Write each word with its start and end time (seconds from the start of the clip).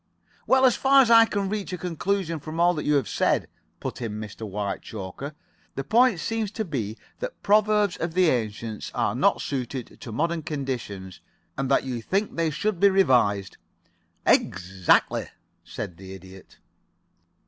"Well, 0.47 0.65
as 0.65 0.75
far 0.75 1.03
as 1.03 1.11
I 1.11 1.25
can 1.25 1.47
reach 1.47 1.71
a 1.73 1.77
conclusion 1.77 2.39
from 2.39 2.59
all 2.59 2.73
that 2.73 2.85
you 2.85 2.95
have 2.95 3.07
said," 3.07 3.47
put 3.79 4.01
in 4.01 4.13
Mr. 4.13 4.49
Whitechoker, 4.49 5.35
"the 5.75 5.83
point 5.83 6.19
seems 6.19 6.49
to 6.53 6.65
be 6.65 6.93
that 7.19 7.33
the 7.35 7.39
proverbs 7.43 7.97
of 7.97 8.15
the 8.15 8.29
ancients 8.31 8.91
are 8.95 9.13
not 9.13 9.41
suited 9.43 10.01
to 10.01 10.11
modern 10.11 10.41
conditions, 10.41 11.21
and 11.55 11.69
that 11.69 11.83
you 11.83 12.01
think 12.01 12.35
they 12.35 12.49
should 12.49 12.79
be 12.79 12.89
revised." 12.89 13.57
"Exactly," 14.25 15.27
said 15.63 15.97
the 15.97 16.15
Idiot. 16.15 16.57